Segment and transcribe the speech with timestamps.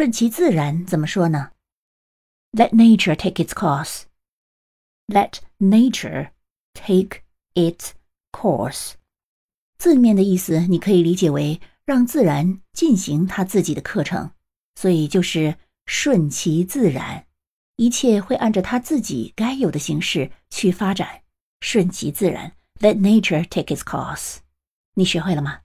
[0.00, 1.50] 顺其自然怎么说呢
[2.52, 4.04] ？Let nature take its course.
[5.08, 6.30] Let nature
[6.72, 7.20] take
[7.52, 7.90] its
[8.32, 8.92] course.
[9.76, 14.30] 字面的意思你可以理解为让自然进行它自己的课程，
[14.74, 17.26] 所以就是顺其自然，
[17.76, 21.24] 一切会按照它自己该有的形式去发展。
[21.60, 24.38] 顺其自然，Let nature take its course.
[24.94, 25.60] 你学会了吗？